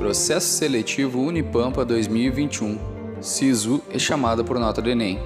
[0.00, 3.20] Processo Seletivo Unipampa 2021.
[3.20, 5.18] SISU é chamada por nota do Enem.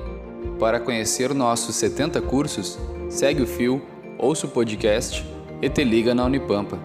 [0.59, 2.77] Para conhecer nossos 70 cursos,
[3.09, 3.81] segue o fio,
[4.19, 5.25] ouça o podcast
[5.63, 6.77] e te liga na Unipampa.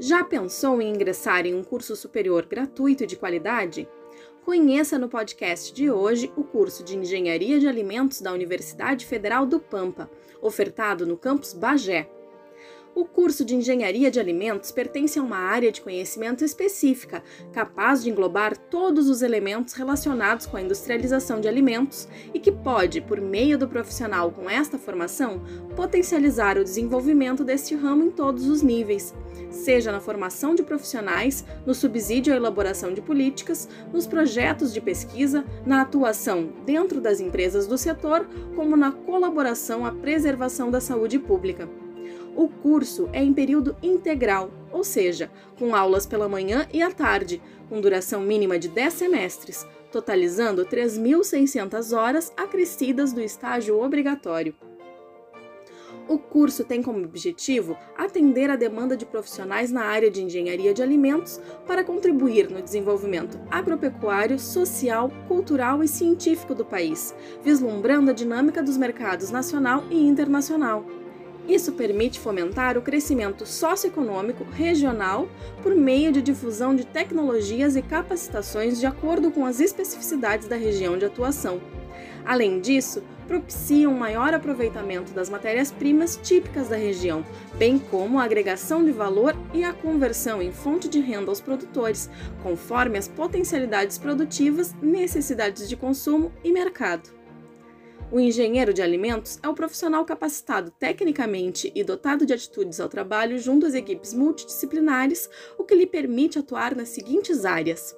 [0.00, 3.88] Já pensou em ingressar em um curso superior gratuito e de qualidade?
[4.44, 9.60] Conheça no podcast de hoje o curso de Engenharia de Alimentos da Universidade Federal do
[9.60, 10.10] Pampa,
[10.42, 12.10] ofertado no campus Bagé.
[12.98, 17.22] O curso de Engenharia de Alimentos pertence a uma área de conhecimento específica,
[17.52, 23.00] capaz de englobar todos os elementos relacionados com a industrialização de alimentos e que pode,
[23.00, 25.40] por meio do profissional com esta formação,
[25.76, 29.14] potencializar o desenvolvimento deste ramo em todos os níveis,
[29.48, 35.44] seja na formação de profissionais, no subsídio à elaboração de políticas, nos projetos de pesquisa,
[35.64, 41.68] na atuação dentro das empresas do setor, como na colaboração à preservação da saúde pública.
[42.36, 47.40] O curso é em período integral, ou seja, com aulas pela manhã e à tarde,
[47.68, 54.54] com duração mínima de 10 semestres, totalizando 3.600 horas acrescidas do estágio obrigatório.
[56.08, 60.82] O curso tem como objetivo atender a demanda de profissionais na área de engenharia de
[60.82, 68.62] alimentos para contribuir no desenvolvimento agropecuário, social, cultural e científico do país, vislumbrando a dinâmica
[68.62, 70.82] dos mercados nacional e internacional.
[71.48, 75.26] Isso permite fomentar o crescimento socioeconômico regional
[75.62, 80.98] por meio de difusão de tecnologias e capacitações de acordo com as especificidades da região
[80.98, 81.58] de atuação.
[82.22, 87.24] Além disso, propicia um maior aproveitamento das matérias-primas típicas da região,
[87.56, 92.10] bem como a agregação de valor e a conversão em fonte de renda aos produtores,
[92.42, 97.17] conforme as potencialidades produtivas, necessidades de consumo e mercado.
[98.10, 103.38] O engenheiro de alimentos é o profissional capacitado tecnicamente e dotado de atitudes ao trabalho
[103.38, 105.28] junto às equipes multidisciplinares,
[105.58, 107.94] o que lhe permite atuar nas seguintes áreas: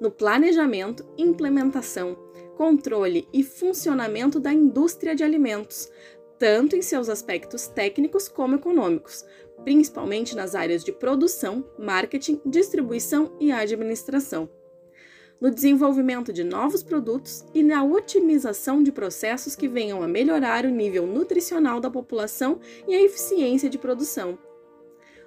[0.00, 2.16] no planejamento, implementação,
[2.56, 5.90] controle e funcionamento da indústria de alimentos,
[6.38, 9.24] tanto em seus aspectos técnicos como econômicos,
[9.64, 14.48] principalmente nas áreas de produção, marketing, distribuição e administração
[15.42, 20.70] no desenvolvimento de novos produtos e na otimização de processos que venham a melhorar o
[20.70, 24.38] nível nutricional da população e a eficiência de produção.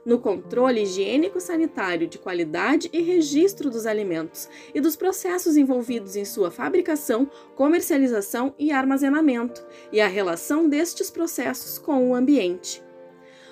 [0.05, 6.49] No controle higiênico-sanitário de qualidade e registro dos alimentos e dos processos envolvidos em sua
[6.49, 12.84] fabricação, comercialização e armazenamento, e a relação destes processos com o ambiente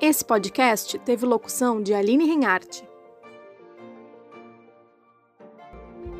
[0.00, 2.82] Esse podcast teve locução de Aline Renhart.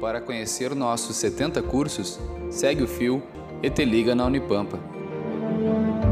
[0.00, 3.20] Para conhecer nossos 70 cursos, segue o fio
[3.60, 4.91] e te liga na Unipampa.
[5.62, 6.11] Thank you.